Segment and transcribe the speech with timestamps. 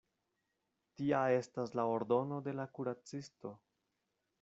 [1.01, 3.59] Tia estas la ordono de la kuracisto.